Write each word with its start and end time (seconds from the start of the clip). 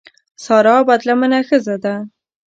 سارا 0.43 0.75
بدلمنه 0.89 1.39
ښځه 1.47 1.75
ده. 1.83 1.95